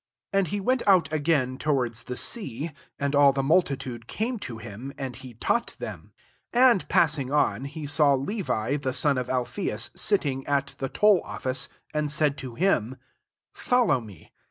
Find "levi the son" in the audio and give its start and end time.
8.15-9.19